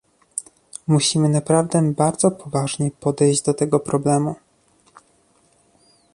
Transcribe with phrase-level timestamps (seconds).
[0.87, 4.35] Musimy naprawdę bardzo poważnie podejść do tego problemu